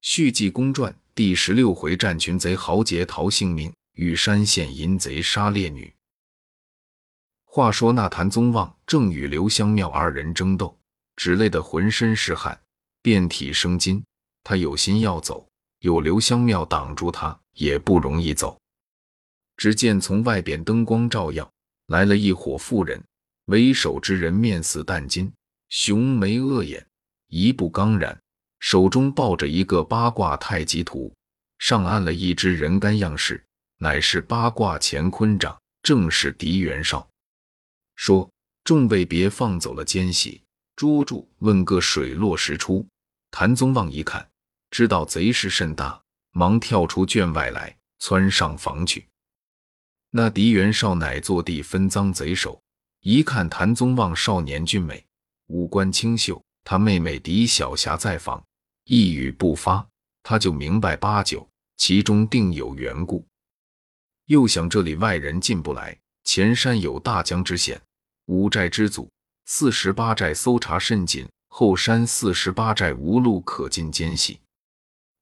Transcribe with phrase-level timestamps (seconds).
[0.00, 5.92] 续记公传第十六回：战群贼豪杰逃性命，玉山县淫贼杀烈女。
[7.44, 10.78] 话说那谭宗旺正与刘香庙二人争斗，
[11.16, 12.60] 只累得浑身是汗，
[13.02, 14.02] 遍体生筋。
[14.44, 15.48] 他有心要走，
[15.80, 18.56] 有刘香庙挡住他，也不容易走。
[19.56, 21.50] 只见从外边灯光照耀，
[21.88, 23.02] 来了一伙妇人，
[23.46, 25.32] 为首之人面似淡金，
[25.68, 26.86] 雄眉恶眼，
[27.26, 28.16] 一步刚然，
[28.60, 31.12] 手中抱着一个八卦太极图，
[31.58, 33.44] 上按了一只人干样式，
[33.78, 37.08] 乃是八卦乾坤掌，正是狄元绍。
[37.96, 38.30] 说
[38.64, 40.42] 众位别放走了奸细，
[40.76, 42.86] 捉住问个水落石出。
[43.30, 44.28] 谭宗旺一看，
[44.70, 46.00] 知道贼势甚大，
[46.32, 49.06] 忙跳出圈外来，窜上房去。
[50.10, 52.60] 那狄元绍乃坐地分赃贼首，
[53.00, 55.04] 一看谭宗旺少年俊美，
[55.48, 58.44] 五官清秀，他妹妹狄小霞在房，
[58.84, 59.88] 一语不发，
[60.22, 63.26] 他就明白八九，其中定有缘故。
[64.26, 67.80] 又想这里外人进不来，前山有大江之险，
[68.26, 69.10] 五寨之阻，
[69.46, 74.38] 四十八寨搜查甚紧，后山四十八寨无路可进，奸细。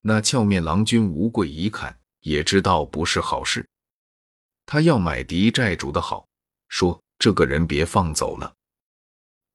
[0.00, 3.64] 那俏面郎君吴贵一看，也知道不是好事。
[4.66, 6.26] 他要买狄寨主的好，
[6.66, 8.52] 说这个人别放走了。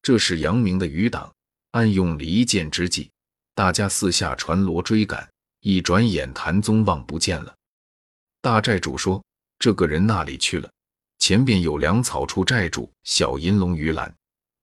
[0.00, 1.30] 这是杨明的余党，
[1.74, 3.10] 暗用离间之计，
[3.52, 5.28] 大家四下传罗追赶。
[5.60, 7.52] 一转眼，谭宗旺不见了。
[8.40, 9.20] 大寨主说
[9.58, 10.70] ：“这个人那里去了？”
[11.18, 14.14] 前边有粮草处寨主小银龙于兰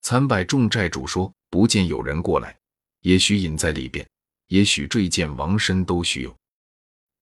[0.02, 2.58] 参拜众寨主说：“不见有人过来，
[3.02, 4.08] 也许隐在里边，
[4.48, 6.34] 也许坠剑亡身，都须有。”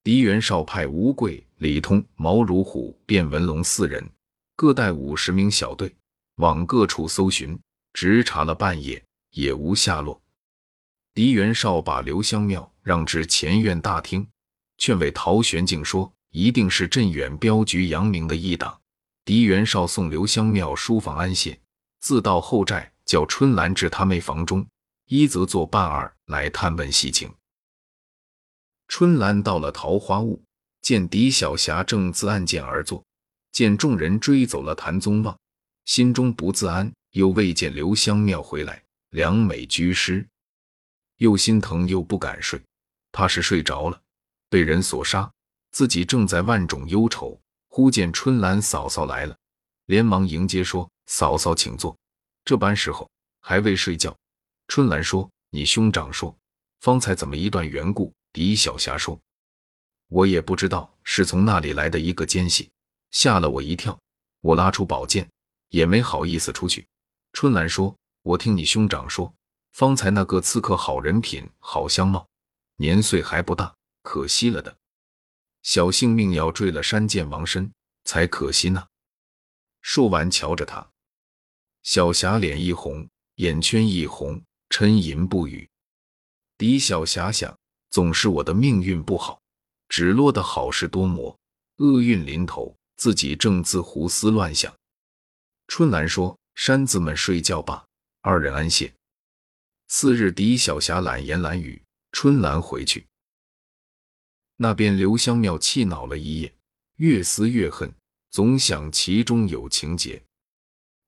[0.05, 4.07] 狄元绍派吴贵、李通、毛如虎、卞文龙四人，
[4.55, 5.91] 各带五十名小队，
[6.35, 7.59] 往各处搜寻，
[7.93, 10.21] 直查了半夜，也无下落。
[11.13, 14.27] 狄元绍把刘香庙让至前院大厅，
[14.77, 18.79] 劝慰陶玄静说：“一定是镇远镖局杨明的一党。”
[19.25, 21.59] 狄元绍送刘香庙书房安歇，
[21.99, 24.65] 自到后寨，叫春兰至他妹房中，
[25.05, 27.31] 一则作伴儿来探问细情。
[28.87, 30.41] 春兰到了桃花坞，
[30.81, 33.03] 见狄小霞正自按剑而坐，
[33.51, 35.37] 见众人追走了谭宗旺，
[35.85, 40.27] 心中不自安，又未见刘香庙回来，两美居失，
[41.17, 42.61] 又心疼又不敢睡，
[43.11, 43.99] 怕是睡着了，
[44.49, 45.31] 被人所杀，
[45.71, 49.35] 自己正在万种忧愁，忽见春兰嫂嫂来了，
[49.85, 51.97] 连忙迎接说：“嫂嫂请坐。”
[52.45, 53.09] 这般时候
[53.41, 54.15] 还未睡觉，
[54.67, 56.35] 春兰说：“你兄长说，
[56.79, 59.19] 方才怎么一段缘故？”狄小霞说
[60.07, 62.69] ：“我也不知道是从那里来的一个奸细，
[63.09, 63.99] 吓了我一跳。
[64.41, 65.27] 我拉出宝剑，
[65.69, 66.87] 也没好意思出去。”
[67.33, 69.33] 春兰说：“我听你兄长说，
[69.71, 72.27] 方才那个刺客好人品，好相貌，
[72.77, 74.77] 年岁还不大，可惜了的。
[75.63, 77.71] 小性命要坠了山涧亡身，
[78.03, 78.87] 才可惜呢。”
[79.81, 80.89] 说完，瞧着他，
[81.83, 85.69] 小霞脸一红，眼圈一红，沉吟不语。
[86.57, 87.57] 狄小霞想。
[87.91, 89.41] 总是我的命运不好，
[89.87, 91.35] 只落得好事多磨，
[91.77, 94.71] 厄运临头，自己正自胡思乱想。
[95.67, 97.87] 春兰说：“山子们睡觉吧，
[98.21, 98.93] 二人安歇。”
[99.87, 101.81] 次日，狄小霞懒言懒语，
[102.11, 103.05] 春兰回去。
[104.57, 106.53] 那边刘香庙气恼了一夜，
[106.97, 107.93] 越思越恨，
[108.29, 110.21] 总想其中有情节。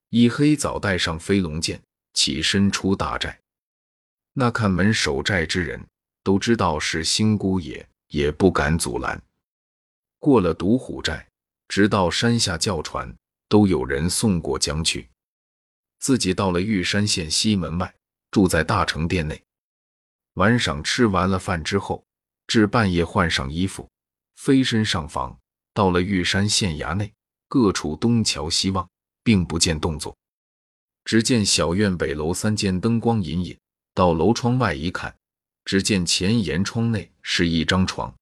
[0.10, 1.82] 一黑早带上飞龙剑，
[2.14, 3.40] 起身出大寨。
[4.34, 5.86] 那看门守寨之人。
[6.24, 9.20] 都知道是新姑爷，也不敢阻拦。
[10.20, 11.28] 过了独虎寨，
[11.68, 13.12] 直到山下叫船，
[13.50, 15.10] 都有人送过江去。
[16.02, 17.96] 自己到了玉山县西门外，
[18.32, 19.42] 住在大成殿内。
[20.34, 22.04] 晚上吃完了饭之后，
[22.48, 23.88] 至半夜换上衣服，
[24.36, 25.38] 飞身上房。
[25.74, 27.14] 到了玉山县衙内，
[27.48, 28.90] 各处东瞧西望，
[29.24, 30.18] 并不见动作。
[31.06, 33.58] 只见小院北楼三间灯光隐隐，
[33.94, 35.16] 到楼窗外一看。
[35.64, 38.14] 只见前檐窗内是一张床，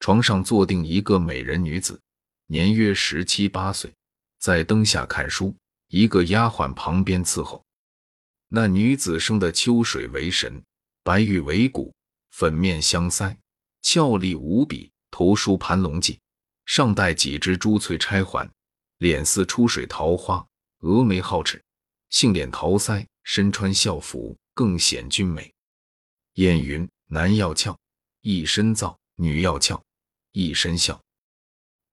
[0.00, 2.00] 床上坐定一个美人女子，
[2.46, 3.92] 年约十七八岁，
[4.38, 5.54] 在灯下看书。
[5.88, 7.64] 一个丫鬟旁边伺候。
[8.48, 10.62] 那女子生得秋水为神，
[11.02, 11.92] 白玉为骨，
[12.30, 13.36] 粉面香腮，
[13.82, 16.18] 俏丽无比，头梳盘龙髻，
[16.64, 18.48] 上戴几只珠翠钗环，
[18.98, 20.46] 脸似出水桃花，
[20.80, 21.62] 峨眉皓齿，
[22.10, 25.52] 杏脸桃腮，身穿校服，更显俊美。
[26.34, 27.76] 燕云：男要俏，
[28.20, 29.82] 一身皂；女要俏，
[30.32, 31.00] 一身笑。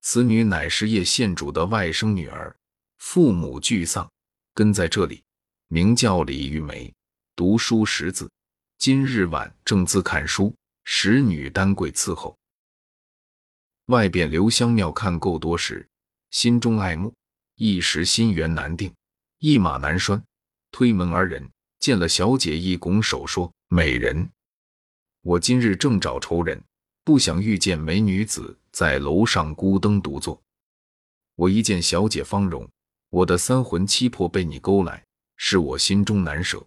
[0.01, 2.55] 此女乃是叶县主的外甥女儿，
[3.05, 4.09] 父母俱丧，
[4.55, 5.21] 跟在这里，
[5.67, 6.91] 名叫李玉梅，
[7.35, 8.31] 读书识字。
[8.77, 10.55] 今日晚正自看书，
[10.85, 12.35] 使女丹跪伺候。
[13.87, 15.87] 外边刘香庙看够多时，
[16.31, 17.13] 心中爱慕，
[17.55, 18.91] 一时心猿难定，
[19.39, 20.23] 一马难拴。
[20.71, 24.27] 推门而人，见了小姐，一拱手说：“美人，
[25.21, 26.63] 我今日正找仇人，
[27.03, 30.41] 不想遇见美女子在楼上孤灯独坐。
[31.35, 32.67] 我一见小姐芳容，
[33.13, 35.05] 我的三魂七魄被你勾来，
[35.37, 36.65] 是我心中难舍。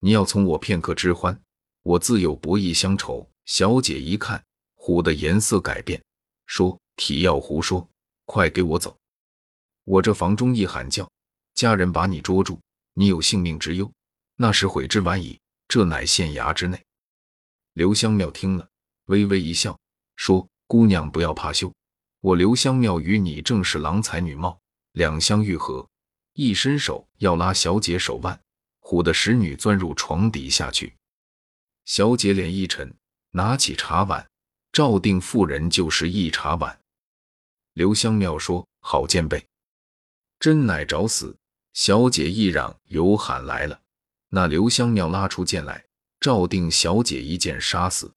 [0.00, 1.40] 你要从我片刻之欢，
[1.82, 4.44] 我自有博弈乡愁。”小姐一看，
[4.74, 6.04] 虎的颜色改变，
[6.44, 7.88] 说：“体要胡说，
[8.26, 8.94] 快给我走！
[9.84, 11.10] 我这房中一喊叫，
[11.54, 12.60] 家人把你捉住。”
[12.92, 13.90] 你有性命之忧，
[14.34, 15.40] 那时悔之晚矣。
[15.68, 16.78] 这乃县衙之内。
[17.72, 18.68] 刘香庙听了，
[19.06, 19.78] 微微一笑，
[20.16, 21.72] 说：“姑娘不要怕羞，
[22.20, 24.60] 我刘香庙与你正是郎才女貌，
[24.96, 25.86] 两相愈合。”
[26.32, 28.38] 一伸手要拉小姐手腕，
[28.80, 30.94] 唬得使女钻入床底下去。
[31.86, 32.94] 小姐脸一沉，
[33.30, 34.28] 拿起茶碗，
[34.70, 36.78] 照定妇人就是一茶碗。
[37.72, 39.42] 刘香庙说：“好贱婢，
[40.38, 41.34] 真乃找死！”
[41.72, 43.80] 小姐一嚷，有喊来了。
[44.28, 45.82] 那刘香庙拉出剑来，
[46.20, 48.12] 照定小姐一剑杀死。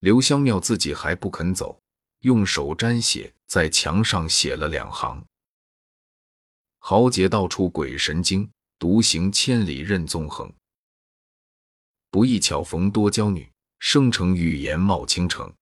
[0.00, 1.80] 刘香庙自己还不肯走，
[2.20, 5.24] 用手沾血，在墙上写了两行
[6.84, 10.52] ：“豪杰到处鬼神惊，独行千里任纵横。
[12.10, 13.48] 不意巧逢多娇女，
[13.78, 15.54] 生成玉颜貌倾城。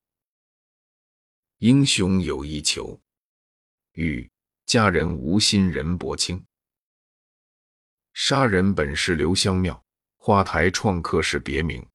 [1.59, 2.99] 英雄有意求，
[3.93, 4.31] 与
[4.65, 6.43] 佳人无心人薄情。”
[8.15, 9.85] 杀人本是留香庙，
[10.17, 11.87] 花台创客是别名。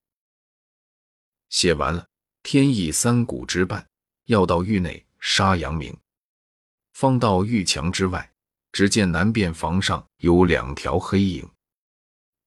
[1.49, 2.07] 写完了，
[2.43, 3.89] 天意三鼓之半，
[4.25, 5.97] 要到狱内杀杨明。
[6.93, 8.34] 方到狱墙之外，
[8.75, 11.49] 只见南边房上有两条黑影，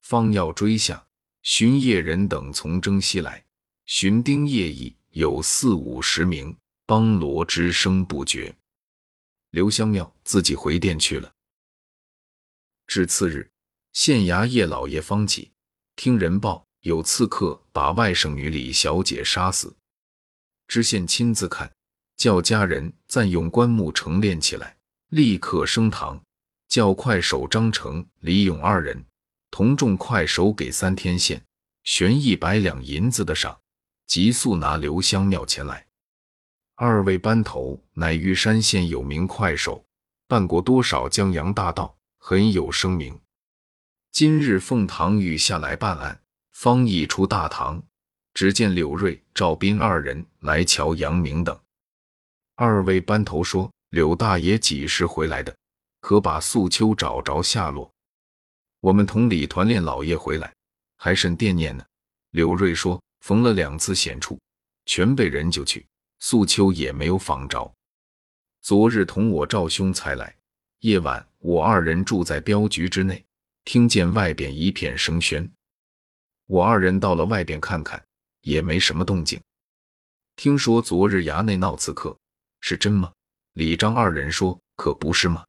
[0.02, 1.06] 方要追下，
[1.40, 3.42] 巡夜人等从征西来，
[3.86, 6.54] 巡丁夜役有四五十名，
[6.86, 8.54] 梆锣之声不绝。
[9.52, 11.32] 刘香庙自己回殿去了。
[12.86, 13.50] 至次日。
[13.94, 15.50] 县衙叶老爷方起，
[15.96, 19.74] 听人报有刺客把外甥女李小姐杀死。
[20.66, 21.72] 知县亲自看，
[22.18, 24.77] 叫家人暂用棺木成殓起来，
[25.10, 26.22] 立刻升堂，
[26.68, 29.06] 叫快手张成、李勇二人
[29.50, 31.42] 同众快手给三天县，
[31.82, 33.58] 悬一百两银子的赏，
[34.06, 35.86] 急速拿刘香庙前来。
[36.74, 39.86] 二位班头乃玉山县有名快手，
[40.26, 43.18] 办过多少江洋大盗，很有声名。
[44.12, 46.20] 今日奉唐玉下来办案，
[46.52, 47.82] 方一出大堂，
[48.34, 51.58] 只见柳瑞、赵斌二人来瞧杨明等。
[52.56, 55.54] 二位班头说：“柳大爷几时回来的？
[56.00, 57.92] 可把素秋找着下落？
[58.80, 60.54] 我们同李团练老爷回来，
[60.96, 61.84] 还甚惦念呢。”
[62.30, 64.38] 柳瑞说：“逢了两次险处，
[64.86, 65.86] 全被人救去，
[66.20, 67.72] 素秋也没有访着。
[68.60, 70.36] 昨日同我赵兄才来，
[70.80, 73.24] 夜晚我二人住在镖局之内。”
[73.64, 75.46] 听见外边一片声喧，
[76.46, 78.02] 我二人到了外边看看，
[78.40, 79.38] 也没什么动静。
[80.36, 82.16] 听说昨日衙内闹刺客，
[82.60, 83.12] 是真吗？
[83.58, 85.44] 李张二人说：“可不是吗？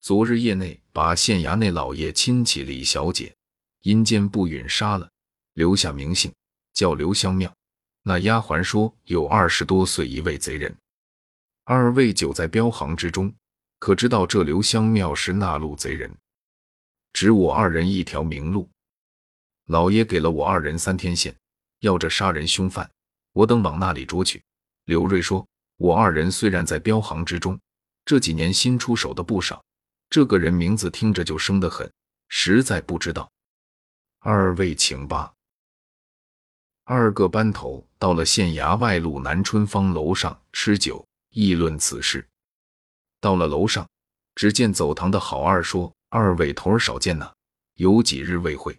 [0.00, 3.32] 昨日夜内把县衙内老爷亲戚李小姐
[3.82, 5.08] 阴间不允杀了，
[5.52, 6.34] 留下名姓
[6.72, 7.54] 叫刘香庙。
[8.02, 10.76] 那丫鬟说有二十多岁一位贼人。
[11.62, 13.32] 二位久在镖行之中，
[13.78, 16.12] 可知道这刘香庙是那路贼人？”
[17.14, 18.68] 指我二人一条明路，
[19.66, 21.32] 老爷给了我二人三天线，
[21.78, 22.90] 要这杀人凶犯，
[23.32, 24.42] 我等往那里捉去。
[24.86, 25.46] 刘瑞说
[25.82, 27.58] ：“我二人虽然在镖行之中，
[28.04, 29.64] 这几年新出手的不少，
[30.08, 31.92] 这个人名字听着就生得很，
[32.28, 33.28] 实在不知道。
[34.20, 35.32] 二位请吧。”
[36.86, 42.24] 二个班头到了县衙外路南春芳楼上吃酒，议论此事。
[43.20, 43.84] 到了楼上，
[44.36, 45.92] 只见走堂的好二说。
[46.10, 47.32] 二位头儿少见呐，
[47.74, 48.78] 有几日未会。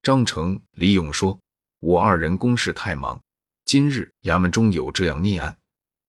[0.00, 1.40] 张成、李勇说
[1.80, 3.20] ：“我二人公事太忙，
[3.64, 5.56] 今日衙门中有这样逆案。”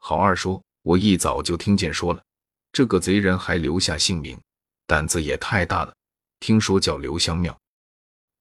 [0.07, 2.23] 郝二说：“我一早就听见说了，
[2.71, 4.39] 这个贼人还留下姓名，
[4.85, 5.91] 胆子也太大了。
[6.39, 7.59] 听说叫刘香庙。”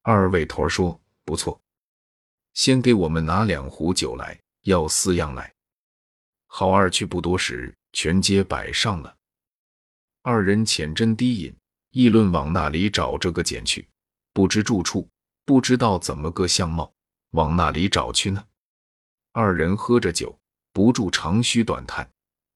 [0.03, 1.59] 二位头儿说：“不错，
[2.53, 5.51] 先给我们拿两壶酒来，要四样来。”
[6.45, 9.15] 郝二去不多时，全街摆上了。
[10.21, 11.55] 二人浅斟低饮。
[11.89, 13.87] 议论往那里找这个捡去，
[14.33, 15.09] 不知住处，
[15.45, 16.93] 不知道怎么个相貌，
[17.31, 18.45] 往那里找去呢？
[19.31, 20.37] 二人喝着酒，
[20.75, 22.05] 不住长吁短叹，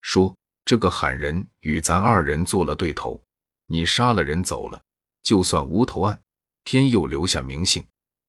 [0.01, 0.35] 说
[0.65, 3.23] ：“这个狠人与咱二人做了对头，
[3.65, 4.83] 你杀了人走了，
[5.23, 6.21] 就算无头案，
[6.65, 7.81] 天又留下名姓，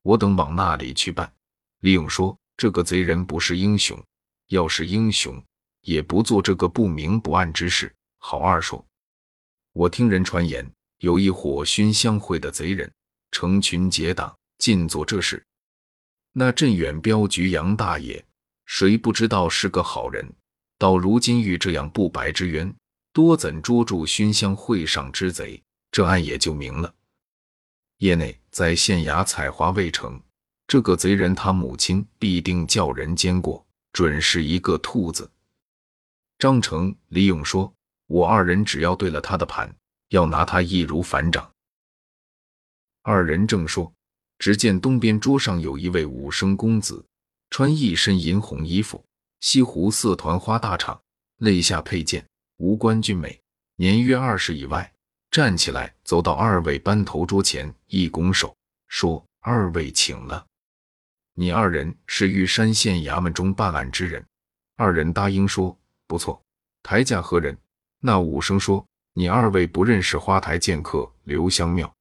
[0.02, 1.34] 我等往那里去办？”
[1.82, 4.00] 李勇说：“这个贼人不是英雄，
[4.46, 5.44] 要是英雄，
[5.80, 7.92] 也不做这个不明不暗之事。
[8.18, 8.86] 郝二说
[9.74, 12.88] ：“我听人传言，有一伙熏香会的贼人，
[13.32, 15.44] 成群结党，尽做这事。
[16.30, 18.24] 那镇远镖局杨大爷，
[18.72, 20.32] 谁不知道是个好人？
[20.78, 22.72] 到如今遇这样不白之冤，
[23.12, 25.60] 多怎捉住熏香会上之贼？
[25.90, 26.94] 这案也就明了。
[27.96, 30.22] 业内在县衙采花未成。”
[30.68, 35.28] 这个贼人，他母亲必定叫人监过，准是一个兔子。
[36.38, 37.74] 张成、李勇说
[38.06, 39.74] ：“我二人只要对了他的盘，
[40.10, 41.50] 要拿他易如反掌。”
[43.02, 43.92] 二人正说，
[44.38, 47.04] 只见东边桌上有一位武生公子，
[47.50, 49.04] 穿一身银红衣服，
[49.40, 50.98] 西湖四团花大氅，
[51.38, 52.24] 肋下佩剑，
[52.58, 53.40] 五官俊美，
[53.76, 54.92] 年约二十以外，
[55.30, 60.46] 站起来走到二位班头桌前，一拱手说：“二位请了。”
[61.34, 64.24] 你二人是玉山县衙门中办案之人，
[64.76, 65.76] 二人答应说
[66.06, 66.40] 不错。
[66.82, 67.56] 台下何人？
[67.98, 71.92] 那武生说：“你二位不认识花台剑客刘香庙，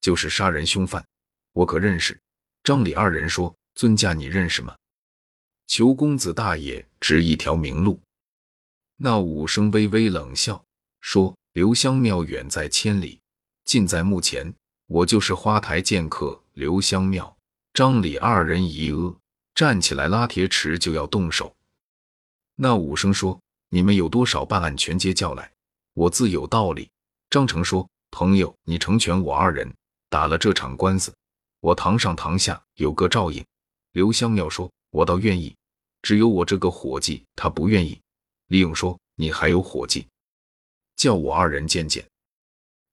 [0.00, 1.04] 就是杀人凶犯，
[1.52, 2.18] 我可认识。”
[2.62, 4.74] 张李二人说：“尊驾，你认识吗？
[5.68, 8.00] 求公子大爷指一条明路。”
[8.98, 10.64] 那武生微微冷笑
[11.00, 13.20] 说：“刘香庙远在千里，
[13.64, 14.52] 近在目前。
[14.88, 17.36] 我就是花台剑客刘香庙。”
[17.72, 19.16] 张李二人一愕，
[19.54, 21.54] 站起来拉铁尺就要动手。
[22.56, 25.52] 那武生说：“你们有多少办案全接叫来，
[25.94, 26.90] 我自有道理。”
[27.30, 29.72] 张成说：“朋友，你成全我二人，
[30.08, 31.14] 打了这场官司，
[31.60, 33.46] 我堂上堂下有个照应。”
[33.92, 35.56] 刘香庙说：“我倒愿意，
[36.02, 38.00] 只有我这个伙计他不愿意。”
[38.48, 40.06] 李勇说：“你还有伙计，
[40.96, 42.06] 叫我二人见见。”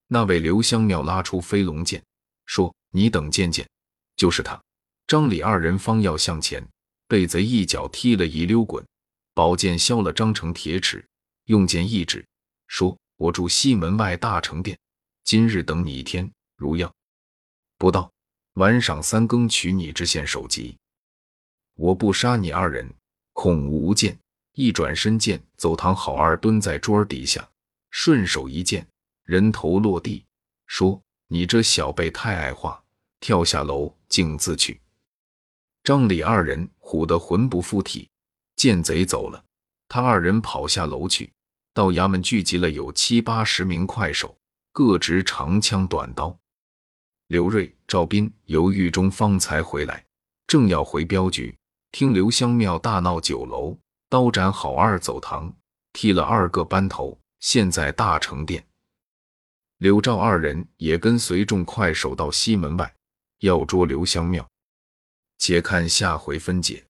[0.07, 2.03] 那位刘香庙拉出飞龙剑，
[2.45, 3.67] 说：“你等见见，
[4.15, 4.61] 就是他。”
[5.07, 6.67] 张李二人方要向前，
[7.07, 8.83] 被贼一脚踢了一溜滚，
[9.33, 11.05] 宝剑削了张成铁齿，
[11.45, 12.25] 用剑一指，
[12.67, 14.77] 说：“我住西门外大成殿，
[15.23, 16.91] 今日等你一天，如要
[17.77, 18.11] 不到，
[18.53, 20.75] 晚赏三更取你之县首级。
[21.75, 22.93] 我不杀你二人，
[23.33, 24.17] 恐无剑。”
[24.57, 27.45] 一转身见走堂好二蹲在桌底下，
[27.91, 28.87] 顺手一剑，
[29.25, 30.23] 人头落地，
[30.65, 32.81] 说：“你这小辈太爱话，
[33.19, 34.79] 跳下楼径自去。”
[35.83, 38.09] 张李二人唬得魂不附体，
[38.55, 39.43] 见贼走了，
[39.89, 41.29] 他二人跑下楼去，
[41.73, 44.37] 到衙门聚集了有七八十名快手，
[44.71, 46.33] 各执长枪短刀。
[47.27, 50.05] 刘瑞、赵斌由狱中方才回来，
[50.47, 51.53] 正要回镖局，
[51.97, 53.77] 听刘香庙大闹酒楼，
[54.09, 55.55] 刀斩好二走堂，
[55.93, 58.67] 剃了二个班头，现在大成殿。
[59.77, 62.93] 刘赵二人也跟随众快手到西门外，
[63.39, 64.45] 要捉刘香庙。
[65.37, 66.85] 且看下回分解。